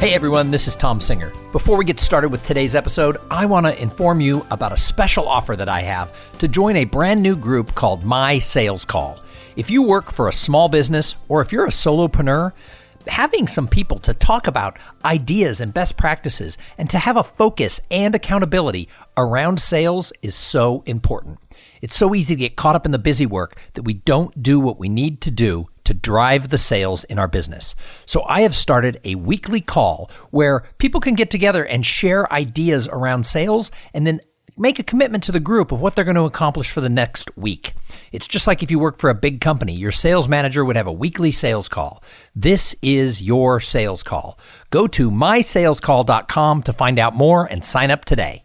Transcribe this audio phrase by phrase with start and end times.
[0.00, 1.30] Hey everyone, this is Tom Singer.
[1.52, 5.28] Before we get started with today's episode, I want to inform you about a special
[5.28, 9.20] offer that I have to join a brand new group called My Sales Call.
[9.56, 12.54] If you work for a small business or if you're a solopreneur,
[13.08, 17.82] having some people to talk about ideas and best practices and to have a focus
[17.90, 18.88] and accountability
[19.18, 21.38] around sales is so important.
[21.82, 24.60] It's so easy to get caught up in the busy work that we don't do
[24.60, 27.74] what we need to do to drive the sales in our business.
[28.06, 32.86] So I have started a weekly call where people can get together and share ideas
[32.86, 34.20] around sales and then
[34.56, 37.36] make a commitment to the group of what they're going to accomplish for the next
[37.36, 37.72] week.
[38.12, 40.86] It's just like if you work for a big company, your sales manager would have
[40.86, 42.04] a weekly sales call.
[42.36, 44.38] This is your sales call.
[44.70, 48.44] Go to mysalescall.com to find out more and sign up today.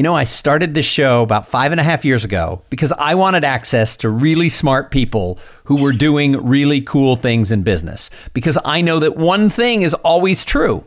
[0.00, 3.14] You know, I started this show about five and a half years ago because I
[3.14, 8.08] wanted access to really smart people who were doing really cool things in business.
[8.32, 10.86] Because I know that one thing is always true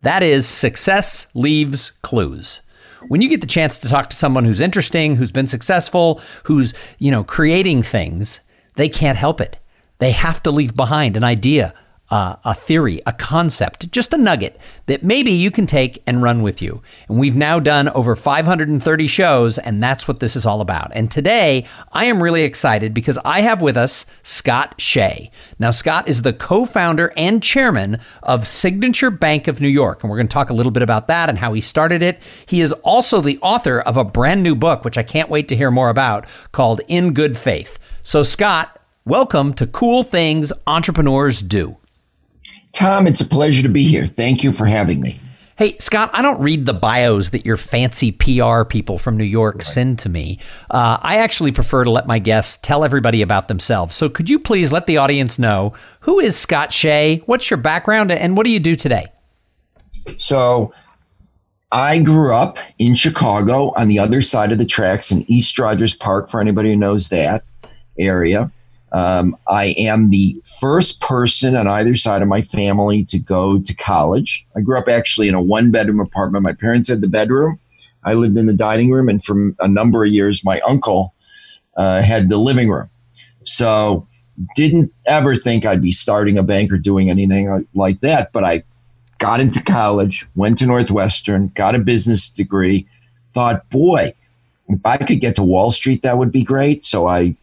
[0.00, 2.62] that is, success leaves clues.
[3.06, 6.74] When you get the chance to talk to someone who's interesting, who's been successful, who's,
[6.98, 8.40] you know, creating things,
[8.74, 9.56] they can't help it.
[9.98, 11.74] They have to leave behind an idea,
[12.12, 16.42] uh, a theory, a concept, just a nugget that maybe you can take and run
[16.42, 16.82] with you.
[17.08, 20.92] And we've now done over 530 shows, and that's what this is all about.
[20.94, 25.30] And today, I am really excited because I have with us Scott Shay.
[25.58, 30.02] Now, Scott is the co founder and chairman of Signature Bank of New York.
[30.02, 32.20] And we're going to talk a little bit about that and how he started it.
[32.44, 35.56] He is also the author of a brand new book, which I can't wait to
[35.56, 37.78] hear more about, called In Good Faith.
[38.02, 41.78] So, Scott, welcome to Cool Things Entrepreneurs Do.
[42.72, 44.06] Tom, it's a pleasure to be here.
[44.06, 45.20] Thank you for having me.
[45.56, 49.56] Hey, Scott, I don't read the bios that your fancy PR people from New York
[49.56, 49.64] right.
[49.64, 50.38] send to me.
[50.70, 53.94] Uh, I actually prefer to let my guests tell everybody about themselves.
[53.94, 57.22] So could you please let the audience know who is Scott Shay?
[57.26, 59.12] What's your background and what do you do today?
[60.16, 60.72] So
[61.70, 65.94] I grew up in Chicago on the other side of the tracks in East Rogers
[65.94, 67.44] Park, for anybody who knows that
[67.98, 68.50] area.
[68.92, 73.74] Um, I am the first person on either side of my family to go to
[73.74, 74.46] college.
[74.54, 76.44] I grew up actually in a one bedroom apartment.
[76.44, 77.58] My parents had the bedroom.
[78.04, 79.08] I lived in the dining room.
[79.08, 81.14] And for a number of years, my uncle
[81.76, 82.90] uh, had the living room.
[83.44, 84.06] So
[84.56, 88.32] didn't ever think I'd be starting a bank or doing anything like that.
[88.32, 88.62] But I
[89.18, 92.86] got into college, went to Northwestern, got a business degree,
[93.32, 94.12] thought, boy,
[94.68, 96.82] if I could get to Wall Street, that would be great.
[96.82, 97.36] So I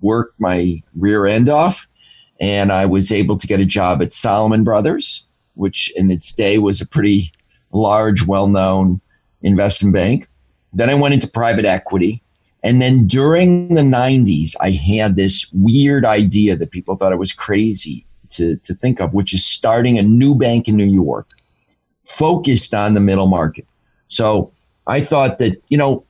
[0.00, 1.86] worked my rear end off
[2.40, 5.24] and I was able to get a job at Salomon Brothers,
[5.54, 7.32] which in its day was a pretty
[7.72, 9.00] large, well known
[9.42, 10.28] investment bank.
[10.72, 12.22] Then I went into private equity.
[12.62, 17.32] And then during the 90s, I had this weird idea that people thought I was
[17.32, 21.28] crazy to, to think of, which is starting a new bank in New York
[22.02, 23.66] focused on the middle market.
[24.08, 24.50] So
[24.86, 26.04] I thought that, you know,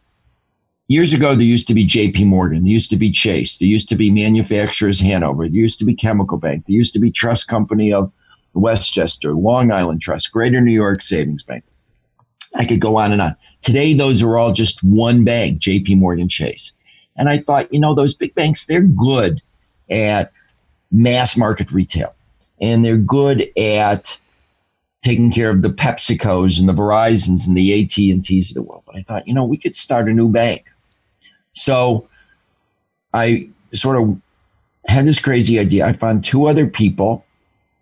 [0.89, 3.89] years ago there used to be JP Morgan, there used to be Chase, there used
[3.89, 7.49] to be Manufacturers Hanover, there used to be Chemical Bank, there used to be Trust
[7.49, 8.13] Company of
[8.55, 11.65] Westchester, Long Island Trust, Greater New York Savings Bank.
[12.55, 13.37] I could go on and on.
[13.63, 16.73] Today, those are all just one bank, JP Morgan Chase.
[17.17, 19.41] And I thought, you know, those big banks, they're good
[19.91, 20.33] at
[20.93, 22.15] mass market retail
[22.61, 24.19] and they're good at
[25.03, 28.85] taking care of the PepsiCos and the Verizons and the AT&Ts of the world.
[28.87, 30.67] But I thought, you know, we could start a new bank
[31.55, 32.09] so
[33.13, 34.21] I sort of
[34.87, 35.87] had this crazy idea.
[35.87, 37.25] I found two other people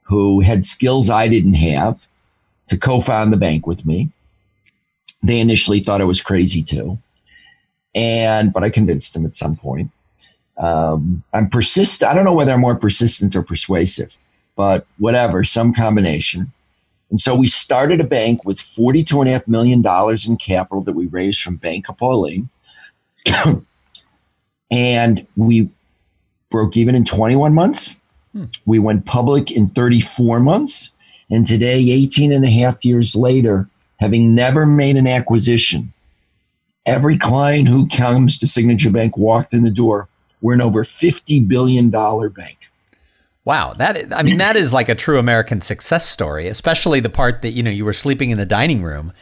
[0.03, 2.07] who had skills I didn't have
[2.69, 4.11] to co found the bank with me.
[5.23, 6.99] They initially thought I was crazy too.
[7.95, 9.91] And, but I convinced them at some point.
[10.59, 12.11] Um, I'm persistent.
[12.11, 14.17] I don't know whether I'm more persistent or persuasive,
[14.57, 16.53] but whatever, some combination.
[17.11, 19.85] And so we started a bank with $42.5 million
[20.27, 22.49] in capital that we raised from Bank Hapoalim.
[24.71, 25.69] and we
[26.51, 27.97] broke even in 21 months.
[28.33, 28.45] Hmm.
[28.67, 30.91] We went public in 34 months.
[31.31, 35.93] And today, 18 and a half years later, having never made an acquisition,
[36.85, 40.09] every client who comes to Signature Bank walked in the door.
[40.41, 42.59] We're an over $50 billion bank.
[43.45, 47.43] Wow, that I mean that is like a true American success story, especially the part
[47.43, 49.13] that you know you were sleeping in the dining room.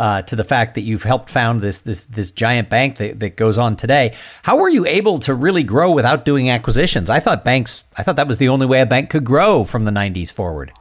[0.00, 3.36] Uh, to the fact that you've helped found this this this giant bank that, that
[3.36, 4.16] goes on today.
[4.44, 7.10] How were you able to really grow without doing acquisitions?
[7.10, 7.84] I thought banks.
[7.98, 10.72] I thought that was the only way a bank could grow from the '90s forward.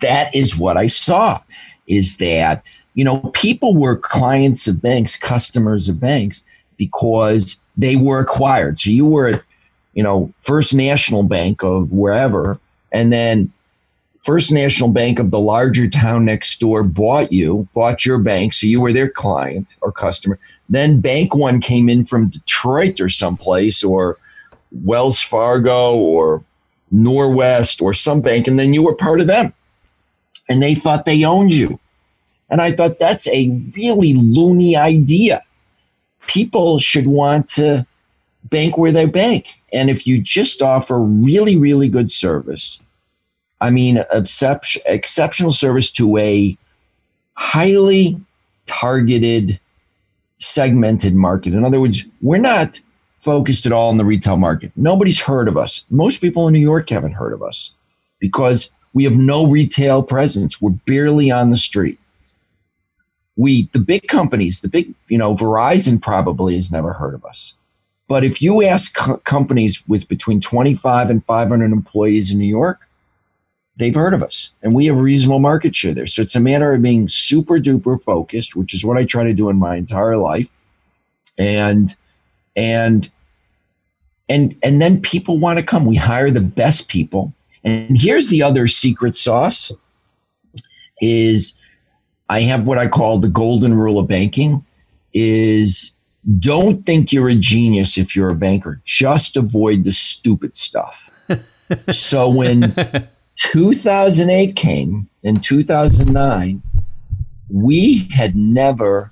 [0.00, 1.42] That is what I saw.
[1.86, 2.62] Is that
[2.94, 6.42] you know people were clients of banks, customers of banks
[6.78, 8.78] because they were acquired.
[8.78, 9.44] So you were
[9.94, 12.58] you know, First National Bank of wherever,
[12.92, 13.52] and then
[14.22, 18.68] First National Bank of the larger town next door bought you, bought your bank, so
[18.68, 20.38] you were their client or customer.
[20.68, 24.18] Then Bank One came in from Detroit or someplace, or
[24.70, 26.44] Wells Fargo or
[26.92, 29.52] Norwest or some bank, and then you were part of them.
[30.48, 31.80] And they thought they owned you.
[32.48, 35.42] And I thought that's a really loony idea.
[36.26, 37.86] People should want to
[38.44, 39.60] bank where they bank.
[39.72, 42.78] And if you just offer really, really good service,
[43.62, 46.58] I mean, exception, exceptional service to a
[47.34, 48.20] highly
[48.66, 49.60] targeted,
[50.40, 51.54] segmented market.
[51.54, 52.80] In other words, we're not
[53.18, 54.72] focused at all in the retail market.
[54.74, 55.84] Nobody's heard of us.
[55.90, 57.70] Most people in New York haven't heard of us
[58.18, 60.60] because we have no retail presence.
[60.60, 62.00] We're barely on the street.
[63.36, 67.54] We, the big companies, the big, you know, Verizon probably has never heard of us.
[68.08, 72.88] But if you ask co- companies with between 25 and 500 employees in New York,
[73.76, 76.06] they've heard of us and we have a reasonable market share there.
[76.06, 79.32] So it's a matter of being super duper focused, which is what I try to
[79.32, 80.48] do in my entire life.
[81.38, 81.94] And,
[82.54, 83.08] and,
[84.28, 85.86] and, and then people want to come.
[85.86, 87.32] We hire the best people.
[87.64, 89.72] And here's the other secret sauce
[91.00, 91.54] is
[92.28, 94.64] I have what I call the golden rule of banking
[95.12, 95.92] is
[96.38, 98.80] don't think you're a genius if you're a banker.
[98.84, 101.10] Just avoid the stupid stuff.
[101.90, 102.74] so when
[103.50, 106.62] 2008 came in 2009,
[107.50, 109.10] we had never,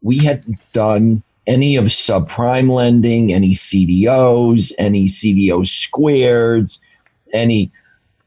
[0.00, 6.78] we hadn't done any of subprime lending, any CDOs, any CDO squareds,
[7.32, 7.70] any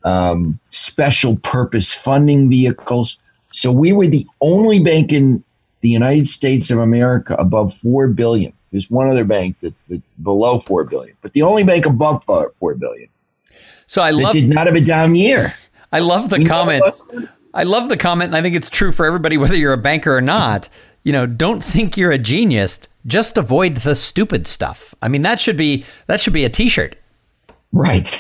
[0.04, 3.18] um, special purpose funding vehicles.
[3.52, 5.44] So we were the only bank in
[5.82, 8.54] the United States of America above four billion.
[8.72, 12.76] There's one other bank that, that below four billion, but the only bank above four
[12.76, 13.10] billion.
[13.88, 15.54] So I love did not have a down year.
[15.92, 16.84] I love the comment.
[17.54, 20.16] I love the comment, and I think it's true for everybody, whether you're a banker
[20.16, 20.68] or not.
[21.04, 22.80] You know, don't think you're a genius.
[23.06, 24.96] Just avoid the stupid stuff.
[25.02, 26.96] I mean, that should be that should be a T-shirt.
[27.72, 28.18] Right.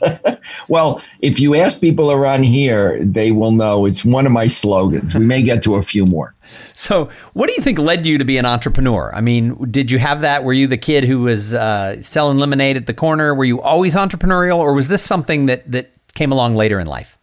[0.68, 5.14] well, if you ask people around here, they will know it's one of my slogans.
[5.14, 6.34] We may get to a few more.
[6.74, 9.10] So, what do you think led you to be an entrepreneur?
[9.14, 10.44] I mean, did you have that?
[10.44, 13.34] Were you the kid who was uh, selling lemonade at the corner?
[13.34, 17.16] Were you always entrepreneurial, or was this something that that came along later in life?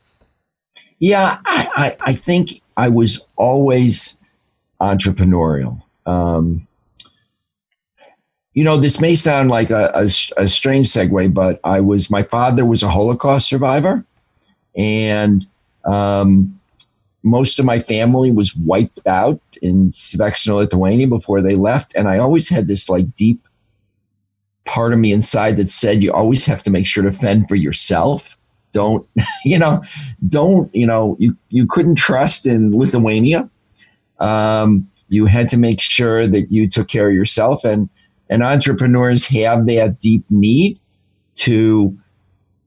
[0.99, 4.17] Yeah, I, I, I think I was always
[4.81, 5.81] entrepreneurial.
[6.05, 6.67] Um,
[8.53, 12.21] you know, this may sound like a, a, a, strange segue, but I was my
[12.21, 14.05] father was a Holocaust survivor,
[14.75, 15.45] and
[15.85, 16.59] um,
[17.23, 21.94] most of my family was wiped out in Sveksna, Lithuania before they left.
[21.95, 23.47] And I always had this like deep
[24.65, 27.55] part of me inside that said, you always have to make sure to fend for
[27.55, 28.38] yourself.
[28.73, 29.07] Don't,
[29.45, 29.81] you know,
[30.27, 33.50] don't, you know, you, you couldn't trust in Lithuania.
[34.19, 37.63] Um, you had to make sure that you took care of yourself.
[37.63, 37.89] And,
[38.33, 40.79] and entrepreneurs have that deep need
[41.35, 41.95] to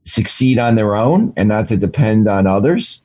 [0.05, 3.01] succeed on their own and not to depend on others.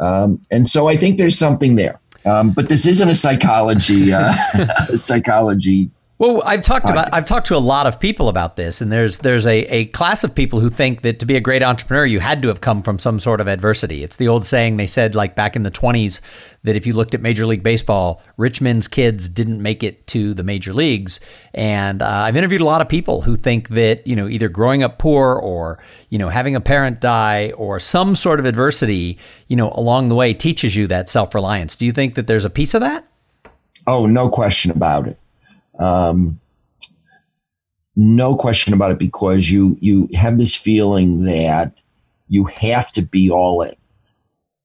[0.00, 2.00] Um, and so I think there's something there.
[2.24, 4.34] Um, but this isn't a psychology uh,
[4.96, 5.88] psychology
[6.20, 9.20] well, I've talked about I've talked to a lot of people about this, and there's
[9.20, 12.20] there's a, a class of people who think that to be a great entrepreneur, you
[12.20, 14.04] had to have come from some sort of adversity.
[14.04, 16.20] It's the old saying they said like back in the 20s
[16.62, 20.34] that if you looked at Major League Baseball, rich men's kids didn't make it to
[20.34, 21.20] the major leagues.
[21.54, 24.82] And uh, I've interviewed a lot of people who think that you know either growing
[24.82, 25.78] up poor or
[26.10, 29.16] you know having a parent die or some sort of adversity
[29.48, 31.76] you know along the way teaches you that self reliance.
[31.76, 33.06] Do you think that there's a piece of that?
[33.86, 35.18] Oh, no question about it.
[35.80, 36.38] Um,
[37.96, 41.74] no question about it, because you you have this feeling that
[42.28, 43.74] you have to be all in.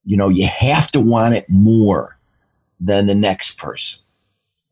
[0.05, 2.17] You know, you have to want it more
[2.79, 4.00] than the next person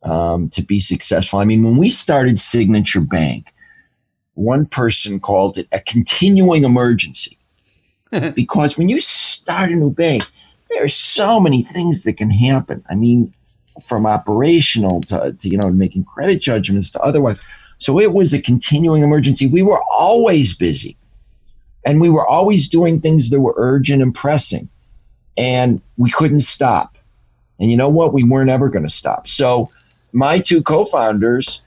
[0.03, 1.39] um, to be successful.
[1.39, 3.53] I mean, when we started Signature Bank,
[4.35, 7.37] one person called it a continuing emergency
[8.35, 10.23] because when you start a new bank,
[10.69, 12.83] there are so many things that can happen.
[12.89, 13.33] I mean,
[13.81, 17.43] from operational to, to you know making credit judgments to otherwise.
[17.79, 19.47] So it was a continuing emergency.
[19.47, 20.95] We were always busy.
[21.85, 24.69] And we were always doing things that were urgent and pressing.
[25.35, 26.97] And we couldn't stop.
[27.59, 28.13] And you know what?
[28.13, 29.27] We weren't ever going to stop.
[29.27, 29.67] So
[30.13, 31.61] my two co-founders,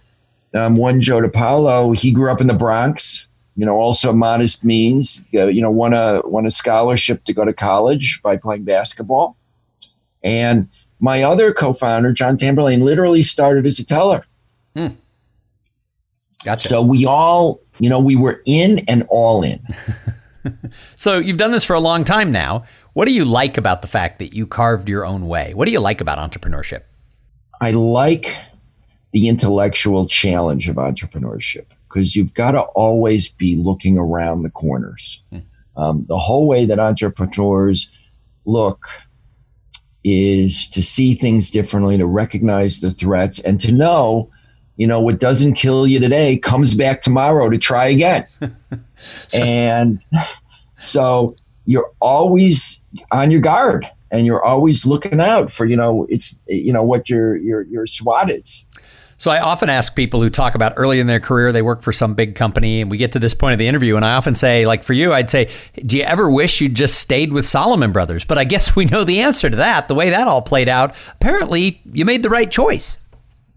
[0.55, 3.27] um, one Joe DePaolo, he grew up in the Bronx.
[3.57, 5.27] You know, also modest means.
[5.35, 9.37] Uh, you know, won a won a scholarship to go to college by playing basketball.
[10.23, 10.69] And
[11.01, 14.25] my other co-founder, John Tamberlane, literally started as a teller.
[14.75, 14.89] Hmm.
[16.45, 16.69] Gotcha.
[16.69, 19.61] So we all, you know, we were in and all in.
[20.97, 22.65] so you've done this for a long time now.
[22.93, 25.53] What do you like about the fact that you carved your own way?
[25.55, 26.83] What do you like about entrepreneurship?
[27.61, 28.37] I like
[29.13, 35.23] the intellectual challenge of entrepreneurship because you've got to always be looking around the corners.
[35.31, 35.39] Hmm.
[35.77, 37.91] Um, the whole way that entrepreneurs
[38.47, 38.89] look
[40.07, 44.31] is to see things differently, to recognize the threats, and to know,
[44.77, 48.25] you know, what doesn't kill you today comes back tomorrow to try again.
[49.29, 50.01] so- and
[50.77, 51.35] so
[51.65, 56.73] you're always on your guard and you're always looking out for, you know, it's, you
[56.73, 58.69] know, what your, your, your SWOT is.
[59.19, 61.93] So I often ask people who talk about early in their career they work for
[61.93, 64.35] some big company and we get to this point of the interview and I often
[64.35, 65.49] say like for you I'd say
[65.85, 68.25] do you ever wish you'd just stayed with Salomon Brothers?
[68.25, 69.89] But I guess we know the answer to that.
[69.89, 72.99] The way that all played out, apparently you made the right choice.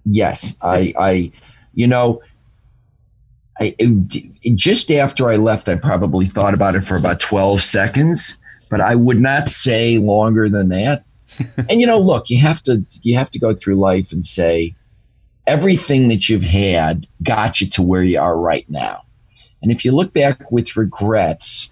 [0.05, 1.31] Yes, I I
[1.73, 2.21] you know
[3.59, 8.37] I it, just after I left I probably thought about it for about 12 seconds,
[8.69, 11.03] but I would not say longer than that.
[11.69, 14.75] and you know, look, you have to you have to go through life and say
[15.49, 19.03] everything that you've had got you to where you are right now.
[19.63, 21.71] And if you look back with regrets,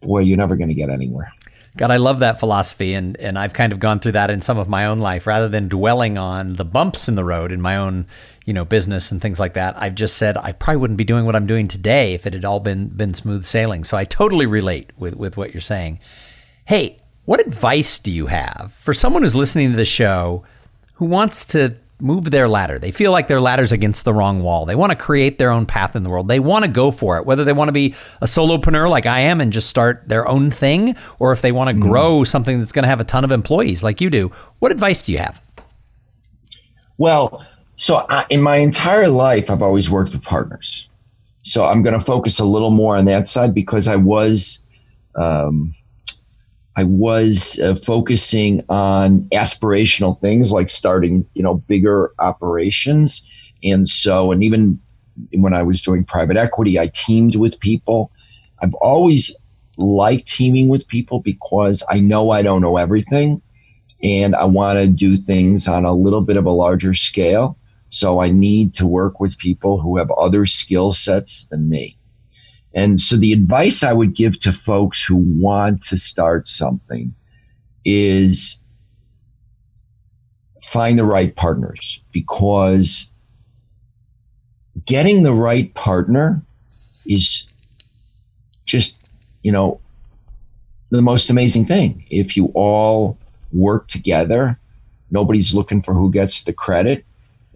[0.00, 1.30] boy, you're never going to get anywhere.
[1.76, 4.56] God, I love that philosophy, and and I've kind of gone through that in some
[4.56, 5.26] of my own life.
[5.26, 8.06] Rather than dwelling on the bumps in the road in my own,
[8.46, 11.26] you know, business and things like that, I've just said I probably wouldn't be doing
[11.26, 13.84] what I'm doing today if it had all been been smooth sailing.
[13.84, 16.00] So I totally relate with with what you're saying.
[16.64, 20.44] Hey, what advice do you have for someone who's listening to the show
[20.94, 22.78] who wants to move their ladder.
[22.78, 24.66] They feel like their ladder's against the wrong wall.
[24.66, 26.28] They want to create their own path in the world.
[26.28, 29.20] They want to go for it, whether they want to be a solopreneur like I
[29.20, 31.88] am and just start their own thing, or if they want to mm.
[31.88, 34.30] grow something that's going to have a ton of employees like you do.
[34.58, 35.40] What advice do you have?
[36.98, 37.44] Well,
[37.76, 40.88] so I, in my entire life, I've always worked with partners.
[41.42, 44.58] So I'm going to focus a little more on that side because I was
[45.14, 45.74] um,
[46.76, 53.26] I was uh, focusing on aspirational things like starting, you know, bigger operations.
[53.64, 54.78] And so, and even
[55.32, 58.12] when I was doing private equity, I teamed with people.
[58.62, 59.34] I've always
[59.78, 63.40] liked teaming with people because I know I don't know everything
[64.02, 67.58] and I want to do things on a little bit of a larger scale.
[67.88, 71.95] So I need to work with people who have other skill sets than me.
[72.76, 77.14] And so the advice I would give to folks who want to start something
[77.86, 78.60] is
[80.60, 83.06] find the right partners because
[84.84, 86.42] getting the right partner
[87.06, 87.44] is
[88.66, 88.98] just,
[89.42, 89.80] you know,
[90.90, 92.04] the most amazing thing.
[92.10, 93.16] If you all
[93.52, 94.58] work together,
[95.10, 97.06] nobody's looking for who gets the credit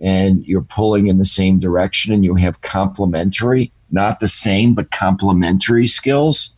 [0.01, 4.91] and you're pulling in the same direction and you have complementary not the same, but
[4.91, 6.55] complementary skills.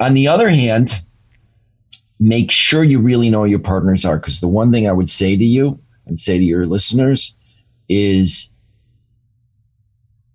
[0.00, 1.02] On the other hand,
[2.18, 4.18] make sure you really know your partners are.
[4.18, 7.34] Because the one thing I would say to you and say to your listeners
[7.88, 8.50] is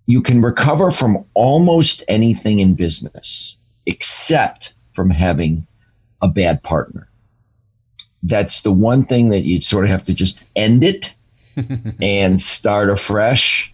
[0.06, 3.56] you can recover from almost anything in business
[3.86, 5.66] except from having
[6.22, 7.08] a bad partner.
[8.22, 11.14] That's the one thing that you sort of have to just end it
[12.02, 13.72] and start afresh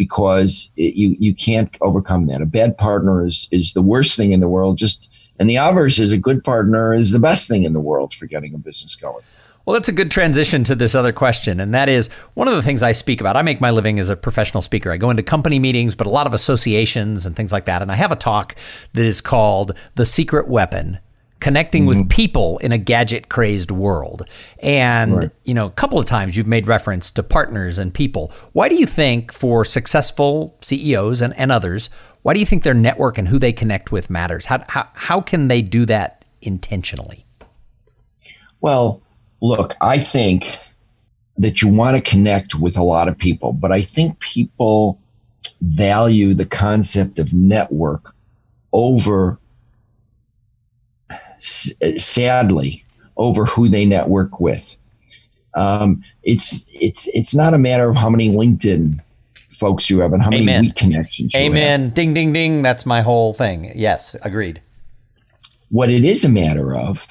[0.00, 2.40] because it, you you can't overcome that.
[2.40, 4.78] A bad partner is is the worst thing in the world.
[4.78, 8.14] Just and the obverse is a good partner is the best thing in the world
[8.14, 9.22] for getting a business going.
[9.66, 11.60] Well, that's a good transition to this other question.
[11.60, 13.36] And that is one of the things I speak about.
[13.36, 14.90] I make my living as a professional speaker.
[14.90, 17.82] I go into company meetings, but a lot of associations and things like that.
[17.82, 18.56] And I have a talk
[18.94, 20.98] that is called The Secret Weapon
[21.40, 22.00] connecting mm-hmm.
[22.00, 24.26] with people in a gadget crazed world.
[24.60, 25.30] And, right.
[25.44, 28.32] you know, a couple of times you've made reference to partners and people.
[28.52, 31.90] Why do you think for successful CEOs and, and others,
[32.22, 34.46] why do you think their network and who they connect with matters?
[34.46, 37.24] How, how, how can they do that intentionally?
[38.60, 39.02] Well,
[39.40, 40.58] look, I think
[41.38, 45.00] that you want to connect with a lot of people, but I think people
[45.62, 48.14] value the concept of network
[48.72, 49.39] over
[51.40, 52.84] sadly,
[53.16, 54.76] over who they network with.
[55.54, 59.00] Um, it's it's it's not a matter of how many LinkedIn
[59.50, 60.64] folks you have and how many Amen.
[60.64, 61.50] weak connections you have.
[61.50, 61.90] Amen.
[61.90, 62.62] Ding, ding, ding.
[62.62, 63.72] That's my whole thing.
[63.74, 64.62] Yes, agreed.
[65.70, 67.06] What it is a matter of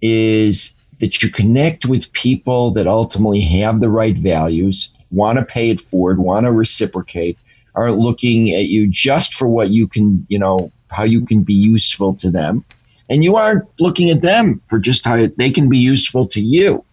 [0.00, 5.70] is that you connect with people that ultimately have the right values, want to pay
[5.70, 7.38] it forward, want to reciprocate,
[7.74, 11.54] are looking at you just for what you can, you know, how you can be
[11.54, 12.64] useful to them.
[13.10, 16.84] And you aren't looking at them for just how they can be useful to you.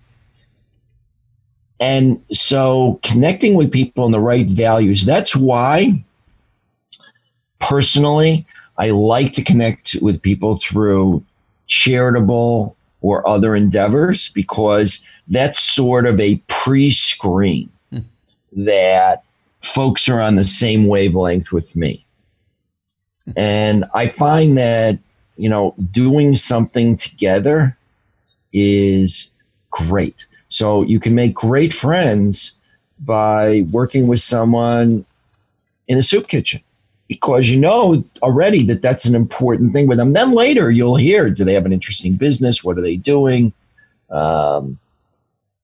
[1.80, 6.04] And so connecting with people in the right values, that's why
[7.60, 8.46] personally,
[8.78, 11.24] I like to connect with people through
[11.68, 18.00] charitable or other endeavors because that's sort of a pre screen hmm.
[18.54, 19.24] that
[19.62, 22.06] folks are on the same wavelength with me.
[23.36, 25.00] And I find that,
[25.38, 27.78] you know, doing something together
[28.54, 29.30] is
[29.72, 30.26] great.
[30.50, 32.54] So you can make great friends
[33.00, 35.06] by working with someone
[35.88, 36.62] in a soup kitchen
[37.08, 40.14] because you know already that that's an important thing with them.
[40.14, 42.64] Then later you'll hear, do they have an interesting business?
[42.64, 43.54] What are they doing?
[44.10, 44.80] Um,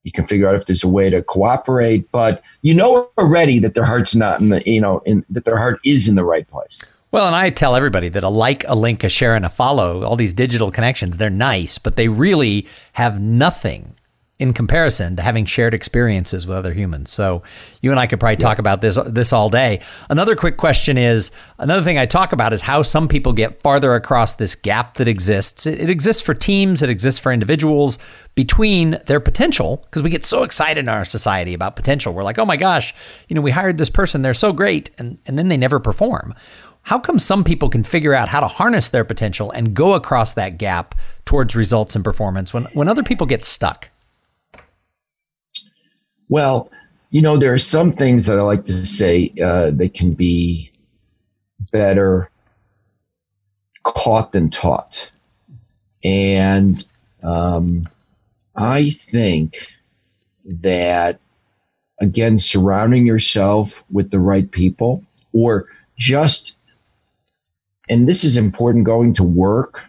[0.03, 3.73] you can figure out if there's a way to cooperate, but you know already that
[3.73, 6.47] their heart's not in the, you know, in, that their heart is in the right
[6.49, 6.93] place.
[7.13, 10.01] Well, and I tell everybody that a like, a link, a share, and a follow,
[10.03, 13.95] all these digital connections, they're nice, but they really have nothing
[14.39, 17.11] in comparison to having shared experiences with other humans.
[17.11, 17.43] So
[17.81, 19.79] you and I could probably talk about this this all day.
[20.09, 21.29] Another quick question is
[21.59, 25.07] another thing I talk about is how some people get farther across this gap that
[25.07, 25.67] exists.
[25.67, 27.99] It, it exists for teams, it exists for individuals
[28.33, 32.11] between their potential because we get so excited in our society about potential.
[32.11, 32.95] We're like, "Oh my gosh,
[33.27, 36.33] you know, we hired this person, they're so great." And and then they never perform.
[36.83, 40.33] How come some people can figure out how to harness their potential and go across
[40.33, 43.89] that gap towards results and performance when when other people get stuck?
[46.29, 46.69] Well,
[47.09, 50.71] you know, there are some things that I like to say uh, that can be
[51.71, 52.29] better
[53.83, 55.11] caught than taught.
[56.03, 56.83] And
[57.21, 57.87] um,
[58.55, 59.67] I think
[60.45, 61.19] that,
[62.01, 65.67] again, surrounding yourself with the right people or
[65.97, 66.55] just,
[67.89, 69.85] and this is important going to work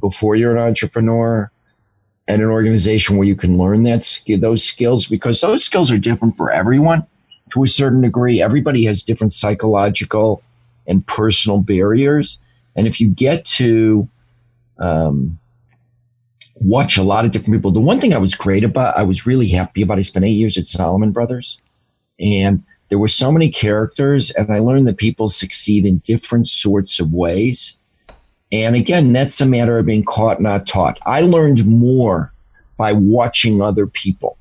[0.00, 1.50] before you're an entrepreneur
[2.28, 4.04] at an organization where you can learn that
[4.40, 7.04] those skills because those skills are different for everyone
[7.52, 8.42] to a certain degree.
[8.42, 10.42] Everybody has different psychological
[10.86, 12.38] and personal barriers,
[12.76, 14.08] and if you get to
[14.78, 15.38] um,
[16.56, 19.26] watch a lot of different people, the one thing I was great about, I was
[19.26, 19.98] really happy about.
[19.98, 21.58] I spent eight years at Salomon Brothers,
[22.20, 27.00] and there were so many characters, and I learned that people succeed in different sorts
[27.00, 27.78] of ways
[28.50, 30.98] and again, that's a matter of being caught, not taught.
[31.04, 32.32] I learned more
[32.76, 34.38] by watching other people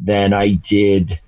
[0.00, 1.20] than I did,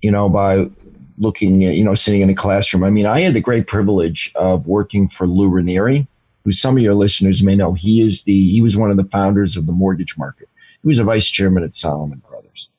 [0.00, 0.70] you know, by
[1.18, 2.84] looking at, you know, sitting in a classroom.
[2.84, 6.06] I mean, I had the great privilege of working for Lou Ranieri,
[6.44, 7.74] who some of your listeners may know.
[7.74, 10.48] He is the, he was one of the founders of the mortgage market.
[10.82, 12.70] He was a vice chairman at Salomon Brothers.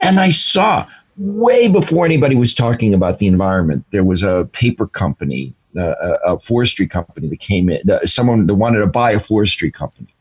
[0.00, 4.86] And I saw way before anybody was talking about the environment, there was a paper
[4.86, 9.70] company uh, a forestry company that came in, someone that wanted to buy a forestry
[9.70, 10.14] company,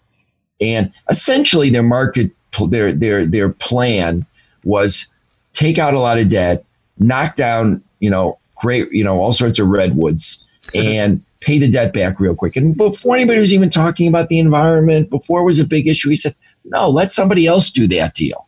[0.60, 2.32] and essentially their market,
[2.67, 4.25] their their their plan
[4.63, 5.13] was
[5.54, 6.63] take out a lot of debt,
[6.99, 11.93] knock down, you know, great, you know, all sorts of redwoods, and pay the debt
[11.93, 12.56] back real quick.
[12.56, 16.10] And before anybody was even talking about the environment, before it was a big issue,
[16.10, 18.47] he said, "No, let somebody else do that deal."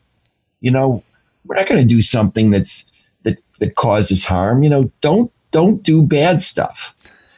[0.62, 1.04] You know,
[1.46, 2.86] we're not going to do something that's
[3.24, 4.64] that that causes harm.
[4.64, 6.96] You know, don't don't do bad stuff.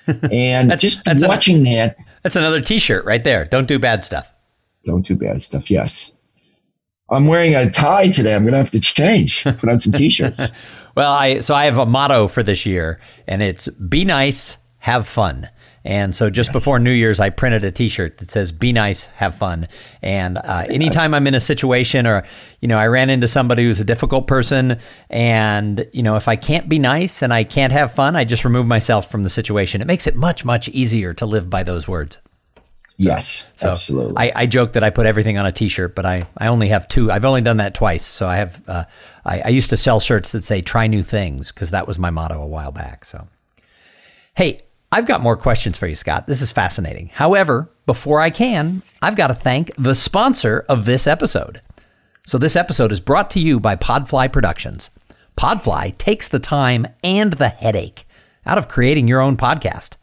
[0.32, 1.98] And that's, just that's watching a, that.
[2.22, 3.44] That's another T-shirt right there.
[3.46, 4.32] Don't do bad stuff.
[4.84, 5.72] Don't do bad stuff.
[5.72, 6.12] Yes.
[7.10, 8.36] I'm wearing a tie today.
[8.36, 9.44] I'm going to have to change.
[9.44, 10.48] Put on some T-shirts.
[10.96, 15.08] well, I so I have a motto for this year, and it's "Be nice, have
[15.08, 15.50] fun."
[15.86, 16.56] And so just yes.
[16.56, 19.68] before New Year's, I printed a T-shirt that says "Be nice, have fun."
[20.02, 22.24] And uh, anytime I'm in a situation, or
[22.60, 24.80] you know, I ran into somebody who's a difficult person,
[25.12, 28.44] and you know, if I can't be nice and I can't have fun, I just
[28.44, 29.80] remove myself from the situation.
[29.80, 32.18] It makes it much much easier to live by those words.
[32.98, 34.16] Yes, so absolutely.
[34.18, 36.88] I, I joke that I put everything on a T-shirt, but I, I only have
[36.88, 37.12] two.
[37.12, 38.06] I've only done that twice.
[38.06, 38.86] So I have uh,
[39.24, 42.10] I, I used to sell shirts that say "Try new things" because that was my
[42.10, 43.06] motto a while back.
[43.06, 43.28] So,
[44.36, 44.62] hey,
[44.96, 46.26] I've got more questions for you, Scott.
[46.26, 47.10] This is fascinating.
[47.10, 51.60] However, before I can, I've got to thank the sponsor of this episode.
[52.26, 54.92] So, this episode is brought to you by Podfly Productions.
[55.38, 58.08] Podfly takes the time and the headache
[58.46, 59.98] out of creating your own podcast.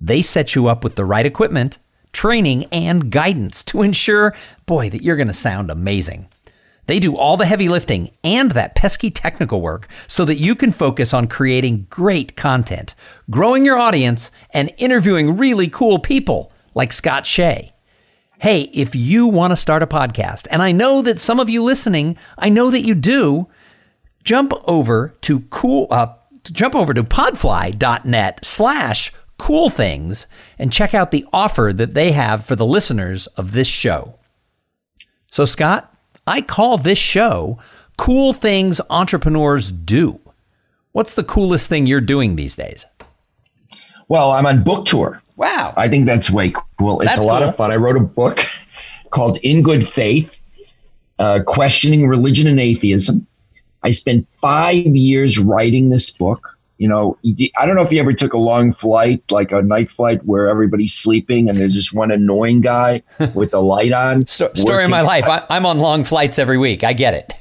[0.00, 1.78] They set you up with the right equipment,
[2.12, 6.28] training, and guidance to ensure, boy, that you're going to sound amazing.
[6.88, 10.72] They do all the heavy lifting and that pesky technical work so that you can
[10.72, 12.94] focus on creating great content,
[13.28, 17.72] growing your audience, and interviewing really cool people like Scott Shay.
[18.38, 21.62] Hey, if you want to start a podcast, and I know that some of you
[21.62, 23.48] listening, I know that you do,
[24.24, 30.26] jump over to cool uh, jump over to podfly.net slash cool things
[30.58, 34.18] and check out the offer that they have for the listeners of this show.
[35.30, 35.94] So, Scott,
[36.28, 37.58] I call this show
[37.96, 40.20] Cool Things Entrepreneurs Do.
[40.92, 42.84] What's the coolest thing you're doing these days?
[44.08, 45.22] Well, I'm on book tour.
[45.36, 45.72] Wow.
[45.76, 47.00] I think that's way cool.
[47.00, 47.48] It's That's a lot cool.
[47.48, 47.70] of fun.
[47.70, 48.40] I wrote a book
[49.10, 50.38] called In Good Faith
[51.18, 53.26] uh, Questioning Religion and Atheism.
[53.82, 56.57] I spent five years writing this book.
[56.78, 57.18] You know,
[57.58, 60.48] I don't know if you ever took a long flight, like a night flight where
[60.48, 63.02] everybody's sleeping and there's this one annoying guy
[63.34, 64.26] with the light on.
[64.26, 65.24] Sto- story of my life.
[65.24, 66.84] I, I'm on long flights every week.
[66.84, 67.32] I get it.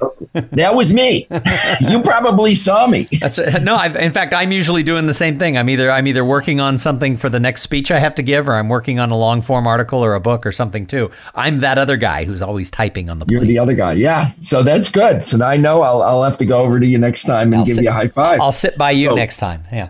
[0.51, 1.27] That was me.
[1.89, 3.07] you probably saw me.
[3.19, 3.75] That's no.
[3.75, 5.57] I've, in fact, I'm usually doing the same thing.
[5.57, 8.49] I'm either I'm either working on something for the next speech I have to give,
[8.49, 11.11] or I'm working on a long form article or a book or something too.
[11.35, 13.49] I'm that other guy who's always typing on the You're plane.
[13.49, 13.93] the other guy.
[13.93, 14.29] Yeah.
[14.41, 15.27] So that's good.
[15.27, 17.59] So now I know I'll, I'll have to go over to you next time and
[17.61, 18.39] I'll give sit- you a high five.
[18.41, 19.15] I'll sit by you Oh.
[19.27, 19.65] Next time.
[19.73, 19.89] Yeah.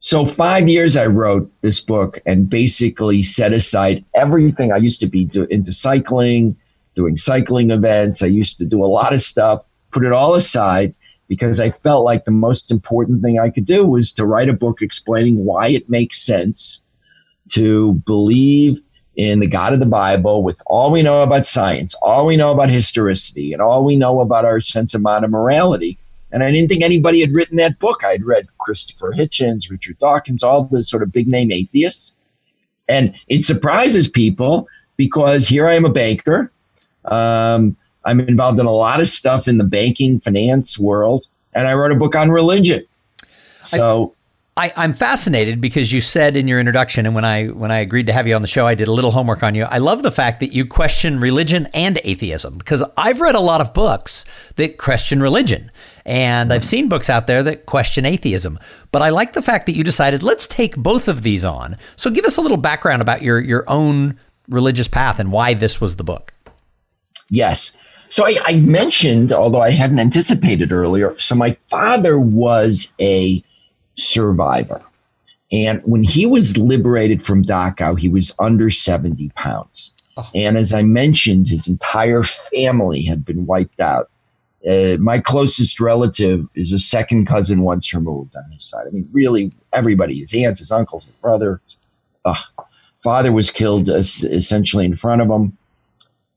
[0.00, 4.70] So five years I wrote this book and basically set aside everything.
[4.70, 6.54] I used to be do, into cycling,
[6.94, 8.22] doing cycling events.
[8.22, 10.94] I used to do a lot of stuff, put it all aside
[11.26, 14.52] because I felt like the most important thing I could do was to write a
[14.52, 16.82] book explaining why it makes sense
[17.52, 18.82] to believe
[19.16, 22.52] in the God of the Bible with all we know about science, all we know
[22.52, 25.98] about historicity, and all we know about our sense of modern morality.
[26.36, 28.04] And I didn't think anybody had written that book.
[28.04, 32.14] I'd read Christopher Hitchens, Richard Dawkins, all the sort of big name atheists.
[32.88, 34.68] And it surprises people
[34.98, 36.52] because here I am a banker.
[37.06, 41.26] Um, I'm involved in a lot of stuff in the banking finance world.
[41.54, 42.84] And I wrote a book on religion.
[43.62, 44.14] So
[44.58, 48.06] I, I'm fascinated because you said in your introduction, and when I when I agreed
[48.08, 49.64] to have you on the show, I did a little homework on you.
[49.64, 53.60] I love the fact that you question religion and atheism because I've read a lot
[53.60, 54.24] of books
[54.56, 55.70] that question religion,
[56.06, 58.58] and I've seen books out there that question atheism.
[58.92, 61.76] But I like the fact that you decided let's take both of these on.
[61.96, 65.80] So give us a little background about your your own religious path and why this
[65.80, 66.32] was the book.
[67.28, 67.76] Yes.
[68.08, 73.42] So I, I mentioned, although I hadn't anticipated earlier, so my father was a
[73.96, 74.80] survivor.
[75.50, 79.92] And when he was liberated from Dachau, he was under 70 pounds.
[80.16, 80.30] Oh.
[80.34, 84.08] And as I mentioned, his entire family had been wiped out.
[84.68, 88.86] Uh, my closest relative is a second cousin once removed on his side.
[88.86, 91.60] I mean, really, everybody his aunts, his uncles, his brother.
[92.24, 92.36] Ugh.
[92.98, 95.56] father was killed es- essentially in front of him.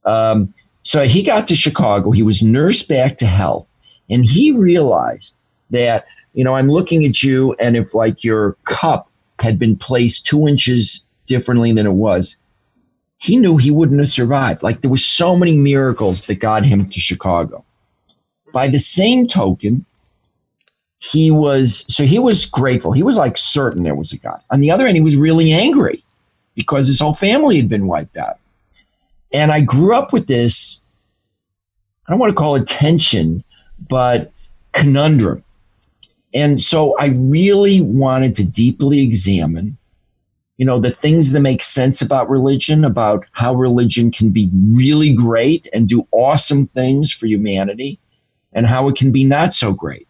[0.06, 2.12] Um, so he got to Chicago.
[2.12, 3.68] He was nursed back to health.
[4.10, 5.38] And he realized
[5.72, 10.26] that, you know, I'm looking at you, and if like your cup had been placed
[10.26, 12.38] two inches differently than it was,
[13.18, 14.64] he knew he wouldn't have survived.
[14.64, 17.64] Like there were so many miracles that got him to Chicago.
[18.52, 19.86] By the same token,
[21.00, 22.92] he was so he was grateful.
[22.92, 24.42] He was like certain there was a God.
[24.52, 26.04] On the other end, he was really angry
[26.56, 28.38] because his whole family had been wiped out.
[29.32, 30.82] And I grew up with this,
[32.06, 33.44] I don't want to call it tension,
[33.90, 34.32] but
[34.74, 35.44] conundrum.
[36.34, 39.78] And so I really wanted to deeply examine,
[40.58, 45.14] you know, the things that make sense about religion, about how religion can be really
[45.14, 48.00] great and do awesome things for humanity,
[48.54, 50.08] and how it can be not so great.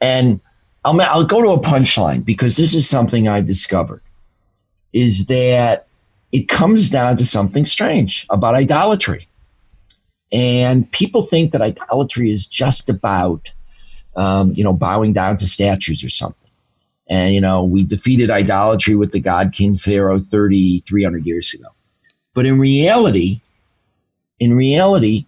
[0.00, 0.40] And
[0.84, 4.02] I'll, I'll go to a punchline because this is something I discovered
[4.92, 5.86] is that
[6.32, 9.28] it comes down to something strange about idolatry.
[10.32, 13.52] And people think that idolatry is just about,
[14.16, 16.50] um, you know, bowing down to statues or something.
[17.08, 21.68] And, you know, we defeated idolatry with the god King Pharaoh 30, 300 years ago.
[22.34, 23.40] But in reality,
[24.40, 25.26] in reality,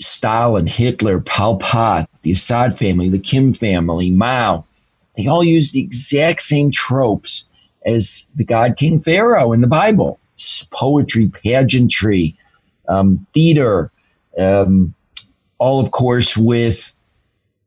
[0.00, 4.64] Stalin, Hitler, Pol Pot, the Assad family, the Kim family, Mao,
[5.16, 7.44] they all use the exact same tropes
[7.86, 10.18] as the god King Pharaoh in the Bible
[10.70, 12.36] poetry, pageantry,
[12.88, 13.90] um, theater,
[14.38, 14.94] um,
[15.58, 16.94] all, of course, with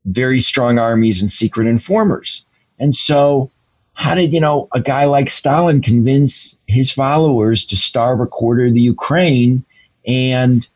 [0.06, 2.44] very strong armies and secret informers.
[2.80, 3.52] And so,
[3.94, 8.66] how did you know a guy like Stalin convince his followers to starve a quarter
[8.66, 9.64] of the Ukraine
[10.08, 10.68] and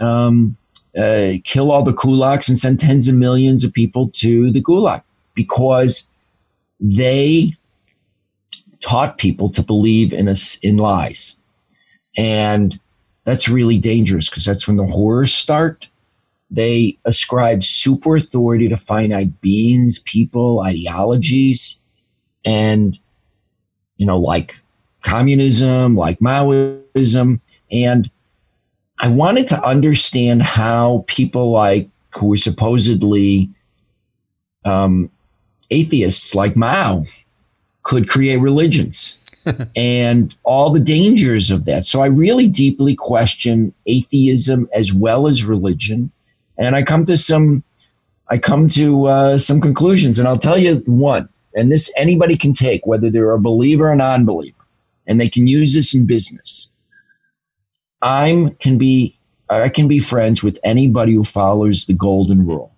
[0.00, 0.56] um,
[0.98, 5.02] uh, kill all the kulaks and send tens of millions of people to the gulag?
[5.34, 6.06] Because
[6.80, 7.50] they
[8.80, 11.36] taught people to believe in us in lies.
[12.16, 12.78] And
[13.24, 15.88] that's really dangerous because that's when the horrors start.
[16.50, 21.78] They ascribe super authority to finite beings, people, ideologies,
[22.44, 22.98] and,
[23.98, 24.58] you know, like
[25.02, 27.40] communism, like Maoism.
[27.70, 28.10] And
[29.00, 33.48] I wanted to understand how people like who were supposedly
[34.64, 35.10] um,
[35.70, 37.04] atheists like Mao
[37.84, 39.16] could create religions
[39.76, 41.86] and all the dangers of that.
[41.86, 46.10] So I really deeply question atheism as well as religion,
[46.56, 47.62] and I come to some
[48.30, 51.28] I come to uh, some conclusions, and I'll tell you one.
[51.54, 54.64] And this anybody can take, whether they're a believer or non-believer,
[55.06, 56.67] and they can use this in business.
[58.02, 59.18] I'm can be
[59.50, 62.72] I can be friends with anybody who follows the golden rule,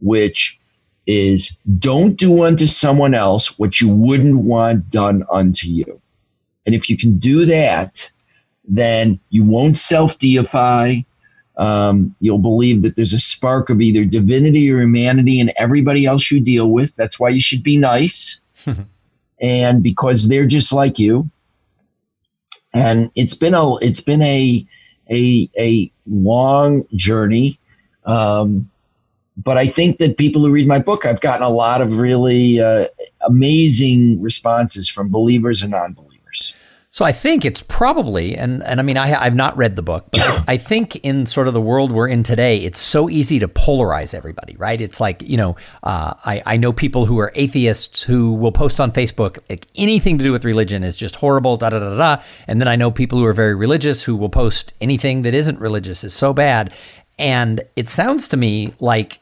[0.00, 0.58] which
[1.06, 6.00] is don't do unto someone else what you wouldn't want done unto you.
[6.66, 8.10] And if you can do that,
[8.64, 10.96] then you won't self deify.
[11.56, 16.30] Um, you'll believe that there's a spark of either divinity or humanity in everybody else
[16.30, 16.94] you deal with.
[16.94, 18.38] That's why you should be nice.
[19.40, 21.28] and because they're just like you.
[22.78, 24.66] And it's been a it's been a
[25.10, 27.58] a a long journey.
[28.04, 28.70] Um,
[29.36, 32.60] but I think that people who read my book, I've gotten a lot of really
[32.60, 32.86] uh,
[33.22, 36.54] amazing responses from believers and non-believers.
[36.98, 40.08] So I think it's probably, and, and I mean, I, I've not read the book,
[40.10, 43.46] but I, think in sort of the world we're in today, it's so easy to
[43.46, 44.80] polarize everybody, right?
[44.80, 48.80] It's like, you know, uh, I, I know people who are atheists who will post
[48.80, 52.22] on Facebook, like anything to do with religion is just horrible, da da da da.
[52.48, 55.60] And then I know people who are very religious who will post anything that isn't
[55.60, 56.74] religious is so bad.
[57.16, 59.20] And it sounds to me like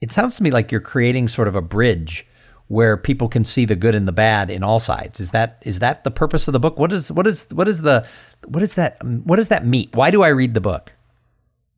[0.00, 2.26] it sounds to me like you're creating sort of a bridge
[2.68, 5.20] where people can see the good and the bad in all sides.
[5.20, 6.78] Is that is that the purpose of the book?
[6.78, 8.06] What is what is what is the
[8.44, 9.88] what is that what does that mean?
[9.92, 10.92] Why do I read the book?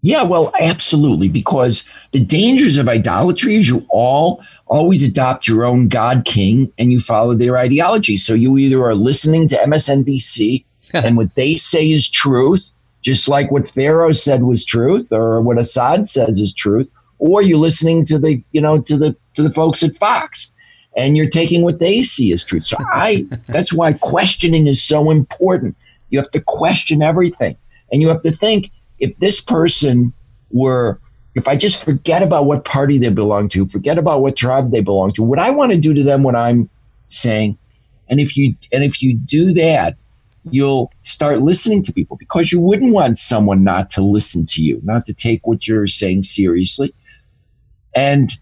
[0.01, 5.89] Yeah, well, absolutely, because the dangers of idolatry is you all always adopt your own
[5.89, 8.17] God king and you follow their ideology.
[8.17, 12.71] So you either are listening to MSNBC and what they say is truth,
[13.03, 17.59] just like what Pharaoh said was truth, or what Assad says is truth, or you're
[17.59, 20.53] listening to the you know to the to the folks at Fox
[20.99, 22.67] and you're taking what they see as truth.
[22.67, 25.77] So I that's why questioning is so important.
[26.11, 27.57] You have to question everything.
[27.91, 30.13] And you have to think if this person
[30.51, 31.01] were
[31.35, 34.81] if I just forget about what party they belong to, forget about what tribe they
[34.81, 36.69] belong to, what I want to do to them what I'm
[37.11, 37.57] saying?
[38.09, 39.97] And if you and if you do that,
[40.51, 44.81] you'll start listening to people because you wouldn't want someone not to listen to you,
[44.83, 46.93] not to take what you're saying seriously.
[47.95, 48.33] And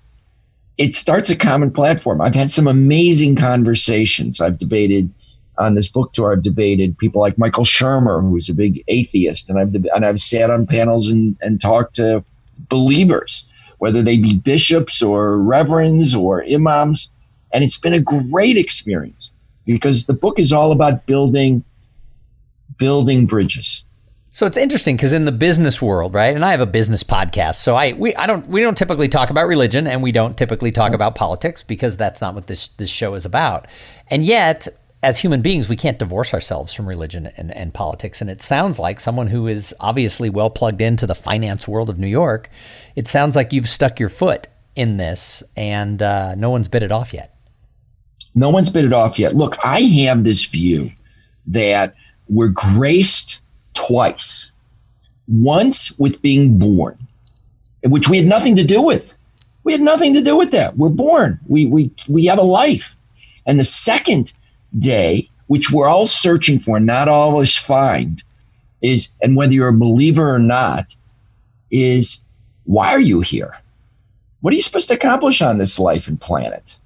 [0.79, 2.21] it starts a common platform.
[2.21, 4.41] I've had some amazing conversations.
[4.41, 5.11] I've debated
[5.59, 6.33] on this book tour.
[6.33, 10.51] I've debated people like Michael Shermer, who's a big atheist, and I've and I've sat
[10.51, 12.25] on panels and, and talked to
[12.69, 13.45] believers,
[13.79, 17.11] whether they be bishops or reverends or imams,
[17.53, 19.31] and it's been a great experience
[19.65, 21.65] because the book is all about building
[22.79, 23.83] building bridges.
[24.37, 26.37] So it's interesting because in the business world, right?
[26.37, 29.31] And I have a business podcast, so I we I don't we don't typically talk
[29.31, 32.91] about religion, and we don't typically talk about politics because that's not what this this
[32.91, 33.67] show is about.
[34.09, 34.69] And yet,
[35.03, 38.21] as human beings, we can't divorce ourselves from religion and, and politics.
[38.21, 41.99] And it sounds like someone who is obviously well plugged into the finance world of
[41.99, 42.51] New York,
[42.95, 46.93] it sounds like you've stuck your foot in this, and uh, no one's bit it
[46.93, 47.35] off yet.
[48.35, 49.35] No one's bit it off yet.
[49.35, 50.93] Look, I have this view
[51.47, 51.95] that
[52.29, 53.41] we're graced
[53.77, 54.51] twice.
[55.29, 56.99] Once with being born,
[57.83, 59.15] which we had nothing to do with.
[59.65, 60.77] We had nothing to do with that.
[60.77, 61.41] We're born.
[61.49, 62.97] We we we have a life.
[63.47, 64.33] And the second
[64.79, 68.23] day, which we're all searching for, not always find,
[68.83, 70.95] is and whether you're a believer or not,
[71.71, 72.21] is
[72.65, 73.57] why are you here?
[74.41, 76.77] What are you supposed to accomplish on this life and planet?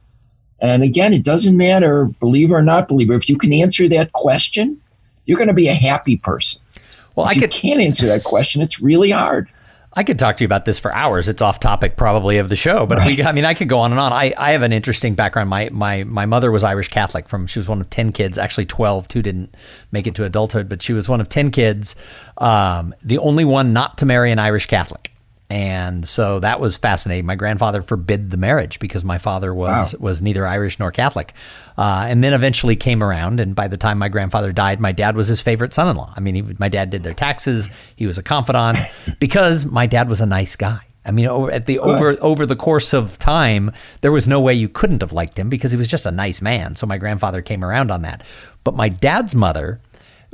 [0.60, 3.14] And again, it doesn't matter, believer or not believer.
[3.14, 4.80] If you can answer that question,
[5.24, 6.60] you're going to be a happy person.
[7.20, 8.62] Well, if I could, can't answer that question.
[8.62, 9.48] It's really hard.
[9.92, 11.28] I could talk to you about this for hours.
[11.28, 13.18] It's off topic probably of the show, but right.
[13.18, 14.12] we, I mean, I could go on and on.
[14.12, 15.50] I, I have an interesting background.
[15.50, 18.66] My, my, my mother was Irish Catholic from, she was one of 10 kids, actually
[18.66, 19.54] 12, two didn't
[19.90, 21.96] make it to adulthood, but she was one of 10 kids.
[22.38, 25.09] Um, the only one not to marry an Irish Catholic.
[25.50, 27.26] And so that was fascinating.
[27.26, 29.98] My grandfather forbid the marriage because my father was, wow.
[30.00, 31.34] was neither Irish nor Catholic.
[31.76, 33.40] Uh, and then eventually came around.
[33.40, 36.14] And by the time my grandfather died, my dad was his favorite son in law.
[36.16, 38.78] I mean, he, my dad did their taxes, he was a confidant
[39.18, 40.82] because my dad was a nice guy.
[41.04, 44.52] I mean, over, at the over over the course of time, there was no way
[44.52, 46.76] you couldn't have liked him because he was just a nice man.
[46.76, 48.22] So my grandfather came around on that.
[48.64, 49.80] But my dad's mother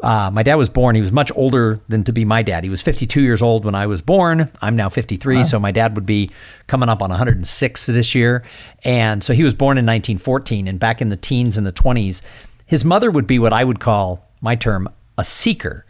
[0.03, 0.95] uh, my dad was born.
[0.95, 2.65] He was much older than to be my dad.
[2.65, 4.51] He was 52 years old when I was born.
[4.61, 5.43] I'm now 53, wow.
[5.43, 6.31] so my dad would be
[6.67, 8.45] coming up on 106 this year.
[8.85, 10.69] And so he was born in 1914.
[10.69, 12.23] And back in the teens and the 20s,
[12.67, 15.87] his mother would be what I would call my term a seeker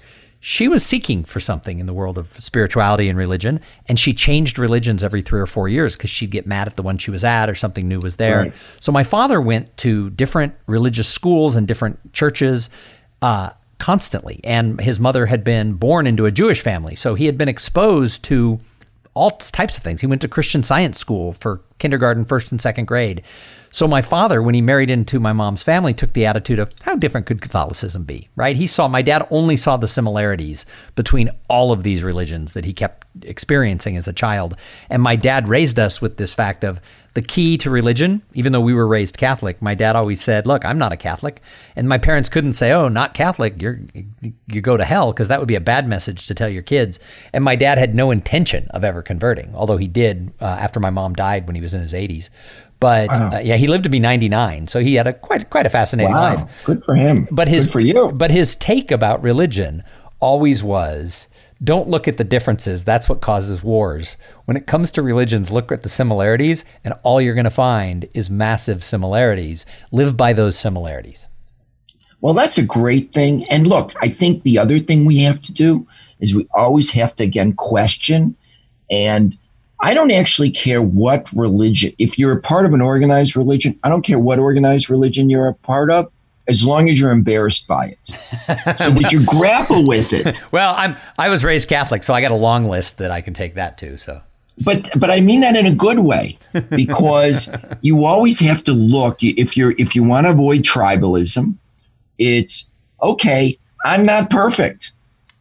[0.48, 4.60] she was seeking for something in the world of spirituality and religion, and she changed
[4.60, 7.24] religions every three or four years because she'd get mad at the one she was
[7.24, 8.38] at or something new was there.
[8.38, 8.54] Right.
[8.78, 12.70] So my father went to different religious schools and different churches
[13.22, 17.36] uh, constantly, and his mother had been born into a Jewish family, so he had
[17.36, 18.58] been exposed to
[19.14, 20.00] all types of things.
[20.00, 23.22] He went to Christian Science School for kindergarten, first and second grade.
[23.76, 26.96] So my father, when he married into my mom's family, took the attitude of how
[26.96, 28.56] different could Catholicism be, right?
[28.56, 32.72] He saw my dad only saw the similarities between all of these religions that he
[32.72, 34.56] kept experiencing as a child.
[34.88, 36.80] And my dad raised us with this fact of
[37.12, 40.66] the key to religion, even though we were raised Catholic, my dad always said, "Look,
[40.66, 41.40] I'm not a Catholic,"
[41.74, 43.80] and my parents couldn't say, "Oh, not Catholic, you're
[44.46, 47.00] you go to hell," because that would be a bad message to tell your kids.
[47.32, 50.90] And my dad had no intention of ever converting, although he did uh, after my
[50.90, 52.28] mom died when he was in his 80s.
[52.78, 53.30] But wow.
[53.32, 56.12] uh, yeah, he lived to be 99, so he had a quite quite a fascinating
[56.12, 56.36] wow.
[56.36, 56.64] life.
[56.64, 57.26] Good for him.
[57.30, 58.12] But his Good for you.
[58.12, 59.82] But his take about religion
[60.20, 61.28] always was
[61.62, 62.84] don't look at the differences.
[62.84, 64.16] That's what causes wars.
[64.44, 68.08] When it comes to religions, look at the similarities, and all you're going to find
[68.12, 69.64] is massive similarities.
[69.90, 71.26] Live by those similarities.
[72.20, 73.44] Well, that's a great thing.
[73.44, 75.86] And look, I think the other thing we have to do
[76.20, 78.36] is we always have to, again, question
[78.90, 79.36] and
[79.80, 83.88] I don't actually care what religion, if you're a part of an organized religion, I
[83.88, 86.10] don't care what organized religion you're a part of,
[86.48, 88.06] as long as you're embarrassed by it.
[88.78, 90.42] so that you grapple with it.
[90.52, 93.34] Well, I'm I was raised Catholic, so I got a long list that I can
[93.34, 93.98] take that to.
[93.98, 94.22] So
[94.64, 96.38] but but I mean that in a good way
[96.70, 97.50] because
[97.82, 101.56] you always have to look if you're if you want to avoid tribalism,
[102.18, 102.70] it's
[103.02, 104.92] okay, I'm not perfect.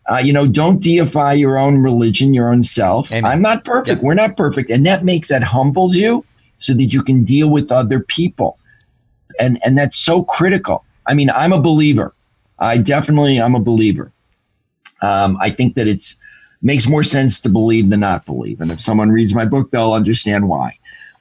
[0.07, 3.11] Uh, you know, don't deify your own religion, your own self.
[3.11, 3.25] Amen.
[3.29, 3.97] I'm not perfect.
[3.97, 4.03] Yep.
[4.03, 4.69] We're not perfect.
[4.69, 6.23] And that makes that humbles you
[6.59, 8.59] so that you can deal with other people.
[9.39, 10.85] And and that's so critical.
[11.07, 12.13] I mean, I'm a believer.
[12.59, 14.11] I definitely am a believer.
[15.01, 16.17] Um, I think that it's
[16.61, 18.61] makes more sense to believe than not believe.
[18.61, 20.77] And if someone reads my book, they'll understand why.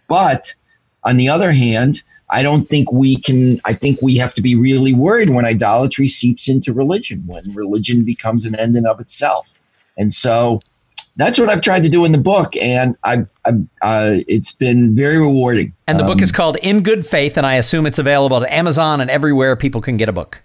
[0.08, 0.54] But
[1.02, 2.02] on the other hand,
[2.34, 6.08] I don't think we can, I think we have to be really worried when idolatry
[6.08, 9.54] seeps into religion, when religion becomes an end in of itself.
[9.96, 10.60] And so
[11.14, 14.96] that's what I've tried to do in the book, and I, I uh, it's been
[14.96, 15.72] very rewarding.
[15.86, 18.50] And the um, book is called In Good Faith, and I assume it's available at
[18.50, 20.40] Amazon and everywhere people can get a book.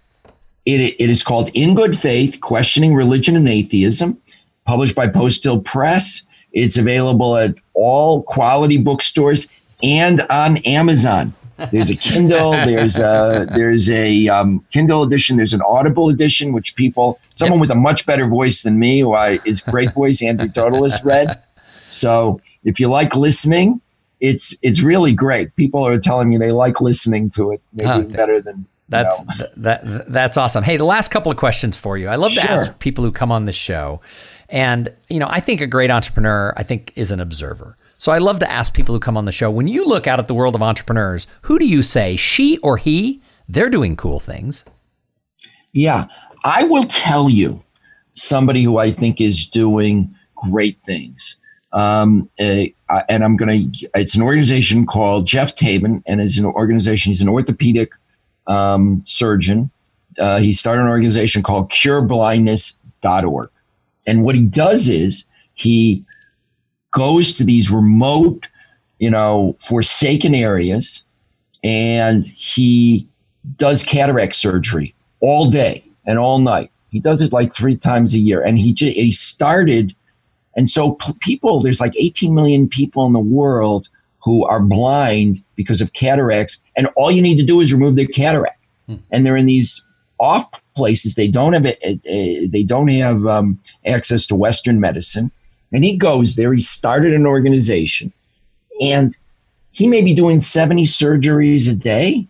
[0.68, 4.22] It, it is called In Good Faith Questioning Religion and Atheism,
[4.66, 6.22] published by Post Hill Press.
[6.52, 9.48] It's available at all quality bookstores
[9.82, 11.34] and on Amazon.
[11.72, 12.52] There's a Kindle.
[12.66, 15.38] There's a there's a um, Kindle edition.
[15.38, 19.14] There's an Audible edition, which people, someone with a much better voice than me, who
[19.14, 21.42] I, is great voice, Andrew Totalis read.
[21.90, 23.82] So if you like listening,
[24.20, 25.56] it's it's really great.
[25.56, 29.50] People are telling me they like listening to it, maybe oh, better than that's th-
[29.58, 30.64] that that's awesome.
[30.64, 32.08] Hey, the last couple of questions for you.
[32.08, 32.50] I love to sure.
[32.50, 34.02] ask people who come on the show,
[34.50, 37.78] and you know, I think a great entrepreneur, I think, is an observer.
[38.00, 40.20] So I love to ask people who come on the show when you look out
[40.20, 44.22] at the world of entrepreneurs, who do you say, she or he, they're doing cool
[44.22, 44.64] things?
[45.74, 46.06] Yeah,
[46.46, 47.62] I will tell you
[48.14, 51.36] somebody who I think is doing great things.
[51.74, 52.68] Um, uh,
[53.10, 57.22] and I'm going to, it's an organization called Jeff Tabin, and it's an organization, he's
[57.22, 57.92] an orthopedic
[58.48, 59.70] um, surgeon.
[60.18, 63.50] Uh, he started an organization called cureblindness.org.
[64.08, 66.06] And what he does is he
[66.92, 68.48] goes to these remote,
[69.00, 71.04] you know, forsaken areas
[71.64, 73.08] and he
[73.58, 76.72] does cataract surgery all day and all night.
[76.90, 78.42] He does it like three times a year.
[78.42, 79.96] And he, just, he started,
[80.56, 83.90] and so people, there's like 18 million people in the world
[84.24, 86.62] who are blind because of cataracts.
[86.76, 88.64] And all you need to do is remove their cataract.
[88.88, 88.96] Hmm.
[89.12, 89.84] And they're in these
[90.20, 91.16] off places.
[91.16, 95.32] They don't have, a, they don't have um, access to Western medicine.
[95.72, 96.54] And he goes there.
[96.54, 98.12] He started an organization
[98.82, 99.16] and
[99.72, 102.28] he may be doing 70 surgeries a day,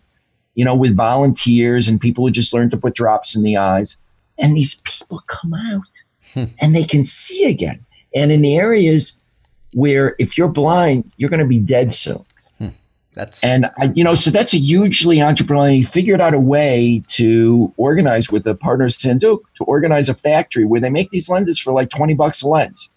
[0.54, 3.98] you know, with volunteers and people who just learned to put drops in the eyes.
[4.38, 5.82] And these people come out
[6.34, 6.44] hmm.
[6.60, 7.84] and they can see again.
[8.14, 9.16] And in the areas
[9.72, 12.24] where if you're blind, you're going to be dead soon.
[12.58, 12.68] Hmm.
[13.14, 15.76] That's and I, you know, so that's a hugely entrepreneurial.
[15.76, 20.64] He figured out a way to organize with the partners Sanduk to organize a factory
[20.64, 22.89] where they make these lenses for like 20 bucks a lens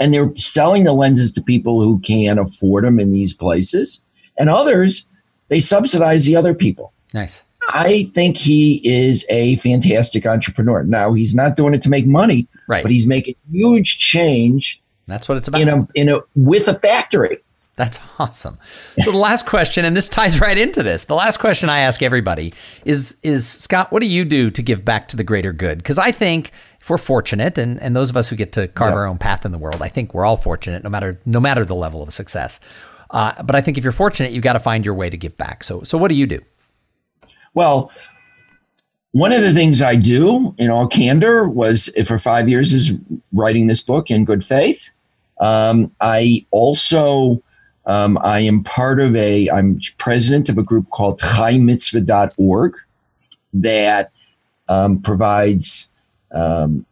[0.00, 4.02] and they're selling the lenses to people who can't afford them in these places
[4.38, 5.06] and others
[5.48, 7.42] they subsidize the other people nice
[7.72, 10.82] I think he is a fantastic entrepreneur.
[10.82, 12.82] Now he's not doing it to make money, right?
[12.82, 14.80] But he's making huge change.
[15.06, 15.60] That's what it's about.
[15.60, 17.38] In a in a with a factory.
[17.76, 18.58] That's awesome.
[19.00, 21.06] So the last question, and this ties right into this.
[21.06, 22.52] The last question I ask everybody
[22.84, 25.78] is is Scott, what do you do to give back to the greater good?
[25.78, 28.94] Because I think if we're fortunate, and, and those of us who get to carve
[28.94, 31.64] our own path in the world, I think we're all fortunate, no matter no matter
[31.64, 32.58] the level of success.
[33.10, 35.36] Uh, but I think if you're fortunate, you've got to find your way to give
[35.36, 35.62] back.
[35.64, 36.40] So so what do you do?
[37.54, 37.90] Well,
[39.12, 42.92] one of the things I do in all candor was for five years is
[43.32, 44.90] writing this book in good faith.
[45.40, 47.42] Um, I also
[47.86, 52.76] um, I am part of a, I'm president of a group called chaimitzvah.org
[53.54, 54.12] that
[54.68, 55.89] um, provides
[56.32, 56.86] um,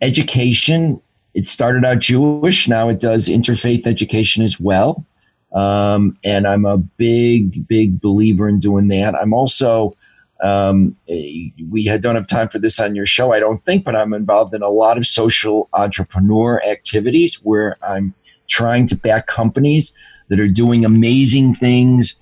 [0.00, 1.00] education.
[1.34, 5.04] It started out Jewish, now it does interfaith education as well.
[5.52, 9.14] Um, and I'm a big, big believer in doing that.
[9.14, 9.94] I'm also,
[10.42, 13.94] um, we had, don't have time for this on your show, I don't think, but
[13.94, 18.14] I'm involved in a lot of social entrepreneur activities where I'm
[18.48, 19.94] trying to back companies
[20.28, 22.18] that are doing amazing things,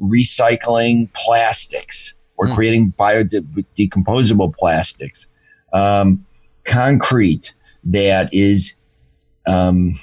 [0.00, 2.54] recycling plastics or mm.
[2.54, 5.26] creating biodecomposable plastics,
[5.72, 6.24] um,
[6.64, 7.54] concrete
[7.84, 8.74] that is
[9.46, 9.98] um,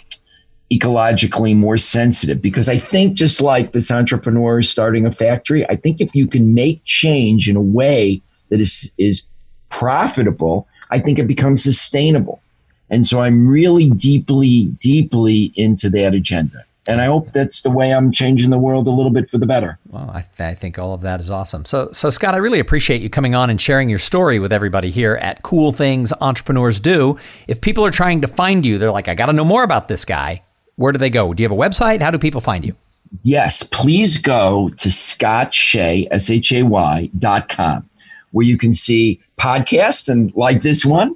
[0.72, 2.42] ecologically more sensitive.
[2.42, 6.54] Because I think, just like this entrepreneur starting a factory, I think if you can
[6.54, 9.28] make change in a way that is is
[9.70, 12.42] profitable, I think it becomes sustainable.
[12.90, 16.64] And so I'm really deeply, deeply into that agenda.
[16.86, 19.46] And I hope that's the way I'm changing the world a little bit for the
[19.46, 19.80] better.
[19.88, 21.64] Well, I, I think all of that is awesome.
[21.64, 24.92] So, so Scott, I really appreciate you coming on and sharing your story with everybody
[24.92, 27.18] here at Cool Things Entrepreneurs Do.
[27.48, 29.88] If people are trying to find you, they're like, I got to know more about
[29.88, 30.44] this guy.
[30.76, 31.34] Where do they go?
[31.34, 32.02] Do you have a website?
[32.02, 32.76] How do people find you?
[33.22, 37.88] Yes, please go to Scott Shay, S H A Y dot com,
[38.32, 41.16] where you can see podcasts and like this one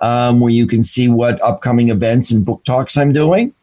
[0.00, 3.54] um, where you can see what upcoming events and book talks I'm doing,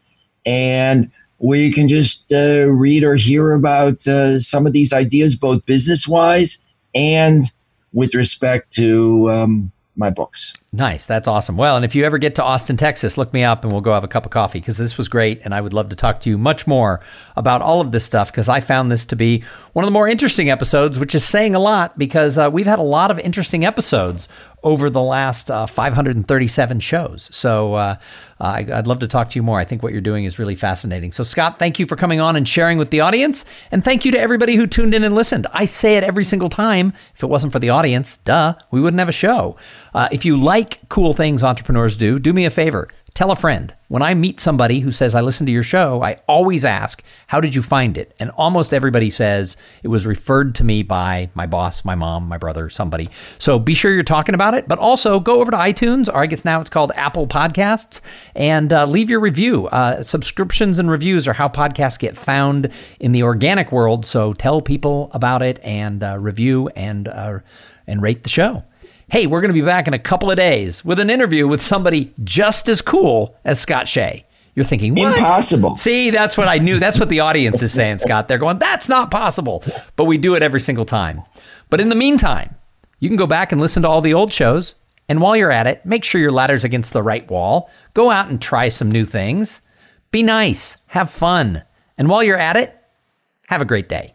[0.44, 5.36] and where you can just uh, read or hear about uh, some of these ideas,
[5.36, 6.64] both business wise
[6.94, 7.44] and
[7.92, 10.52] with respect to um, my books.
[10.72, 11.06] Nice.
[11.06, 11.56] That's awesome.
[11.56, 13.94] Well, and if you ever get to Austin, Texas, look me up and we'll go
[13.94, 15.40] have a cup of coffee because this was great.
[15.44, 17.00] And I would love to talk to you much more
[17.36, 20.06] about all of this stuff because I found this to be one of the more
[20.06, 23.64] interesting episodes, which is saying a lot because uh, we've had a lot of interesting
[23.64, 24.28] episodes
[24.62, 27.28] over the last uh, 537 shows.
[27.34, 27.96] So uh,
[28.40, 29.58] uh, I'd love to talk to you more.
[29.58, 31.12] I think what you're doing is really fascinating.
[31.12, 33.44] So, Scott, thank you for coming on and sharing with the audience.
[33.70, 35.46] And thank you to everybody who tuned in and listened.
[35.52, 36.92] I say it every single time.
[37.14, 39.56] If it wasn't for the audience, duh, we wouldn't have a show.
[39.92, 42.88] Uh, if you like cool things entrepreneurs do, do me a favor
[43.18, 43.74] Tell a friend.
[43.88, 47.40] When I meet somebody who says, I listened to your show, I always ask, How
[47.40, 48.14] did you find it?
[48.20, 52.38] And almost everybody says it was referred to me by my boss, my mom, my
[52.38, 53.08] brother, somebody.
[53.38, 56.26] So be sure you're talking about it, but also go over to iTunes, or I
[56.26, 58.00] guess now it's called Apple Podcasts,
[58.36, 59.66] and uh, leave your review.
[59.66, 64.06] Uh, subscriptions and reviews are how podcasts get found in the organic world.
[64.06, 67.40] So tell people about it and uh, review and, uh,
[67.84, 68.62] and rate the show
[69.08, 71.62] hey, we're going to be back in a couple of days with an interview with
[71.62, 74.26] somebody just as cool as Scott Shay.
[74.54, 75.16] You're thinking, what?
[75.16, 75.76] Impossible.
[75.76, 76.78] See, that's what I knew.
[76.78, 78.26] That's what the audience is saying, Scott.
[78.26, 79.62] They're going, that's not possible.
[79.96, 81.22] But we do it every single time.
[81.70, 82.56] But in the meantime,
[82.98, 84.74] you can go back and listen to all the old shows.
[85.08, 87.70] And while you're at it, make sure your ladder's against the right wall.
[87.94, 89.60] Go out and try some new things.
[90.10, 90.76] Be nice.
[90.88, 91.62] Have fun.
[91.96, 92.76] And while you're at it,
[93.46, 94.14] have a great day.